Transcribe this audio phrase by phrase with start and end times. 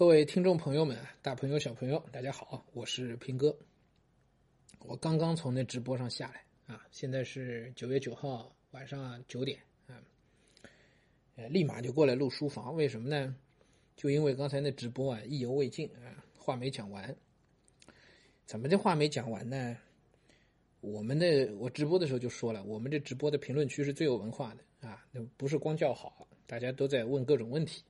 [0.00, 3.54] 各位听众朋友们，大朋友小朋友，大家好，我是平哥。
[4.78, 10.00] 我刚刚从那直播上下来啊，现在是九月九号晚上九点啊，
[11.36, 13.36] 呃，立马就过来录书房，为什么呢？
[13.94, 17.14] 就因为刚才那直播啊意犹未尽啊，话没讲完。
[18.46, 19.76] 怎么这话没讲完呢？
[20.80, 27.84] 我们的我直播的时候就说了，我们这直播的评论区是最有文化的啊，那不是光叫好，大家都在问各种问题。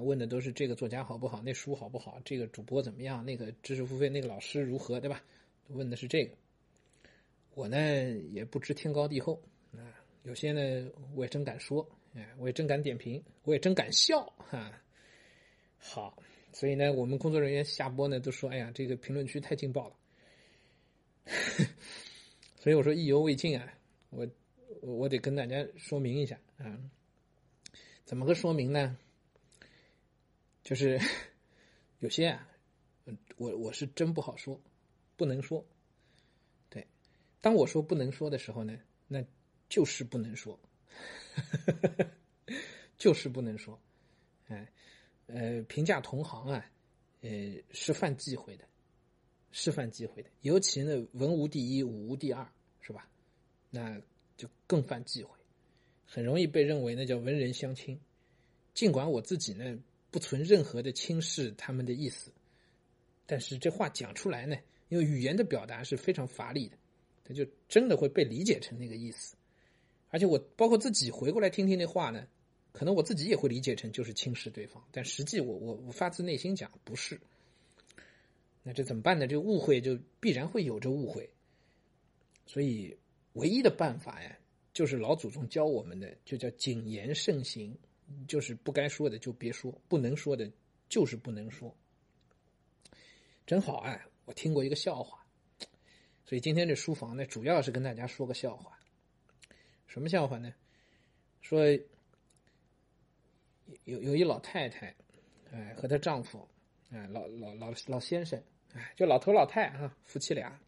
[0.00, 5.22] 问的都是这个作家好不好，那书好不好，这个主播怎么样，那个知识付费那个老师如何，对吧？
[5.68, 6.34] 问的是这个。
[7.54, 7.78] 我呢
[8.30, 9.42] 也不知天高地厚
[9.72, 14.72] 啊，有些呢我也真敢说，哎，我也真敢点评，我也真敢笑哈。
[15.78, 16.16] 好，
[16.52, 19.96] 所以呢，我们工作人员下播呢都说，哎呀，这个评论区太劲爆了。
[22.56, 23.72] 所以我说意犹未尽啊，
[24.10, 24.26] 我
[24.80, 26.78] 我得跟大家说明一下啊，
[28.04, 28.96] 怎么个说明呢？
[30.72, 30.98] 就是
[32.00, 32.48] 有些啊，
[33.36, 34.58] 我我是真不好说，
[35.18, 35.62] 不能说。
[36.70, 36.86] 对，
[37.42, 39.22] 当我说不能说的时候呢，那
[39.68, 40.58] 就是不能说，
[42.96, 43.78] 就是不能说。
[44.48, 44.66] 哎，
[45.26, 46.64] 呃，评价同行啊，
[47.20, 47.30] 呃，
[47.72, 48.64] 是犯忌讳的，
[49.50, 50.30] 是犯忌讳的。
[50.40, 53.06] 尤其呢，文无第一，武无第二，是吧？
[53.68, 54.00] 那
[54.38, 55.38] 就更犯忌讳，
[56.06, 58.00] 很容易被认为那叫文人相轻。
[58.72, 59.78] 尽管我自己呢。
[60.12, 62.30] 不存任何的轻视他们的意思，
[63.26, 64.56] 但是这话讲出来呢，
[64.90, 66.76] 因为语言的表达是非常乏力的，
[67.24, 69.34] 他就真的会被理解成那个意思。
[70.10, 72.28] 而且我包括自己回过来听听那话呢，
[72.72, 77.18] 可能我自己也会理解成就是轻视对方，但实际我我我发自内心讲不是。
[78.62, 79.26] 那这怎么办呢？
[79.26, 81.30] 这误会就必然会有这误会，
[82.46, 82.94] 所以
[83.32, 84.38] 唯一的办法呀，
[84.74, 87.74] 就是老祖宗教我们的，就叫谨言慎行。
[88.26, 90.50] 就是不该说的就别说，不能说的，
[90.88, 91.74] 就是不能说。
[93.46, 94.00] 真好啊！
[94.24, 95.26] 我听过一个笑话，
[96.24, 98.78] 所以今天这书房呢，主要是跟大家说个笑话。
[99.88, 100.54] 什么笑话呢？
[101.40, 101.66] 说
[103.84, 104.94] 有有一老太太，
[105.50, 106.48] 哎，和她丈夫，
[106.90, 108.40] 哎，老老老老先生，
[108.74, 110.58] 哎，就老头老太啊，夫妻俩，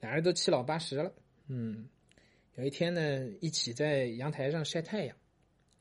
[0.00, 1.12] 俩人都七老八十了，
[1.48, 1.88] 嗯，
[2.56, 5.16] 有一天呢，一起在阳台上晒太阳。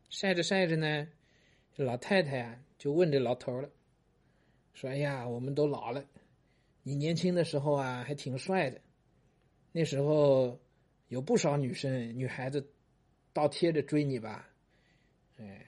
[0.10, 1.08] 晒着晒着呢，
[1.74, 3.70] 这老太太啊就问这老头了，
[4.74, 6.06] 说：“哎呀，我们都老了，
[6.84, 8.80] 你年轻的时候啊还挺帅的，
[9.72, 10.60] 那时候
[11.10, 12.66] 有不少女生、女孩子
[13.34, 14.48] 倒贴着追你吧？
[15.38, 15.66] 哎，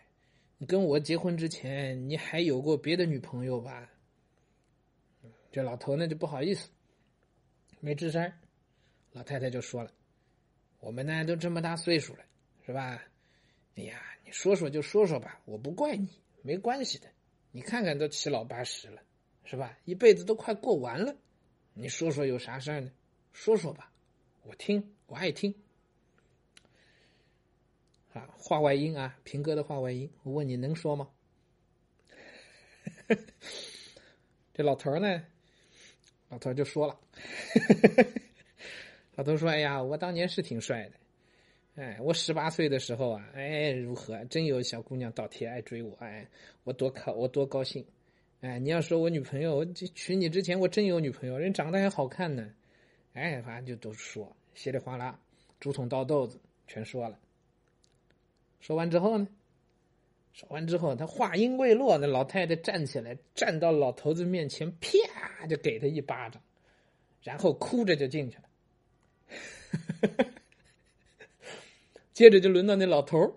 [0.58, 3.90] 你跟我结婚之前，你还有过别的女朋友吧？”
[5.52, 6.70] 这老头呢就不好意思，
[7.80, 8.31] 没吱声。
[9.14, 9.92] 老太太就说了
[10.80, 12.24] ：“我们呢都这么大岁数了，
[12.66, 13.02] 是吧？
[13.78, 16.10] 哎呀。”你说说就说说吧，我不怪你，
[16.42, 17.08] 没关系的。
[17.52, 19.02] 你看看都七老八十了，
[19.46, 19.80] 是吧？
[19.86, 21.16] 一辈子都快过完了，
[21.74, 22.92] 你说说有啥事儿呢？
[23.32, 23.90] 说说吧，
[24.44, 25.56] 我听，我爱听。
[28.12, 31.08] 啊，话外音啊，平哥的话外音，我问你能说吗？
[34.54, 35.24] 这老头呢？
[36.28, 37.00] 老头就说了，
[39.16, 41.00] 老头说：“哎呀，我当年是挺帅的。”
[41.78, 44.26] 哎，我十八岁的时候啊，哎，如何？
[44.26, 46.28] 真有小姑娘倒贴爱追我，哎，
[46.64, 47.86] 我多可，我多高兴！
[48.42, 52.52] 哎，你要说我女朋友，我娶你之前我真有女朋友，人长得还好看呢。
[53.14, 55.20] 哎，反正就都说稀里哗啦，
[55.60, 57.20] 竹筒倒豆子全说了。
[58.59, 59.28] 说完之后呢，
[60.34, 66.42] 说完之后，他话音未落，那老太太站起来，站到老头子面前，啪就给他一巴掌，
[67.22, 68.44] 然后哭着就进去了。
[72.17, 73.35] 接着就轮到那老头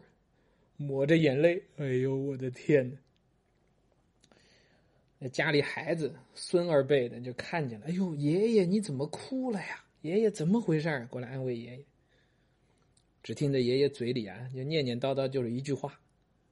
[0.79, 2.97] 抹着眼泪，哎呦我的天哪！
[5.19, 9.85] 那家里孩子孙儿辈的就看见了，哎呦爷爷你怎么哭了呀？
[10.01, 11.85] 爷爷怎么回事过来安慰爷爷。
[13.23, 16.01] 只听着爷爷嘴里啊就念念叨叨就是一句话：“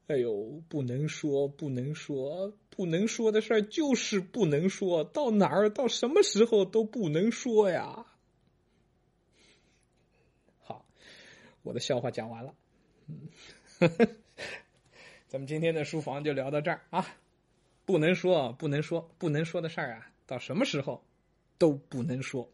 [0.08, 8.04] 哎呦不能说不能说不能说的事儿就是不能说到哪儿到什么时候都不能说呀。”
[11.68, 12.54] 我的笑话讲完了，
[13.08, 13.28] 嗯，
[15.28, 17.06] 咱们今天的书房就聊到这儿啊，
[17.84, 21.04] 不能说，不能说，不能说的事儿啊，到什么时候
[21.58, 22.50] 都不能说。